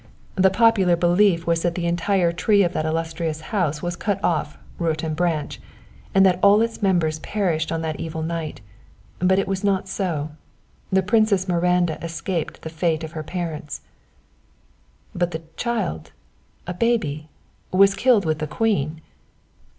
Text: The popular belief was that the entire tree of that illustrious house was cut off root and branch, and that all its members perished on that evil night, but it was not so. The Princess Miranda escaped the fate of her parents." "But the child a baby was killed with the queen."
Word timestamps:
The 0.33 0.49
popular 0.49 0.95
belief 0.95 1.45
was 1.45 1.61
that 1.61 1.75
the 1.75 1.85
entire 1.85 2.31
tree 2.31 2.63
of 2.63 2.73
that 2.73 2.87
illustrious 2.87 3.39
house 3.53 3.83
was 3.83 3.95
cut 3.95 4.19
off 4.23 4.57
root 4.79 5.03
and 5.03 5.15
branch, 5.15 5.61
and 6.15 6.25
that 6.25 6.39
all 6.41 6.59
its 6.63 6.81
members 6.81 7.19
perished 7.19 7.71
on 7.71 7.83
that 7.83 7.99
evil 7.99 8.23
night, 8.23 8.61
but 9.19 9.37
it 9.37 9.47
was 9.47 9.63
not 9.63 9.87
so. 9.87 10.29
The 10.91 11.03
Princess 11.03 11.47
Miranda 11.47 12.03
escaped 12.03 12.63
the 12.63 12.69
fate 12.71 13.03
of 13.03 13.11
her 13.11 13.21
parents." 13.21 13.81
"But 15.13 15.29
the 15.29 15.43
child 15.55 16.11
a 16.65 16.73
baby 16.73 17.29
was 17.71 17.93
killed 17.93 18.25
with 18.25 18.39
the 18.39 18.47
queen." 18.47 19.01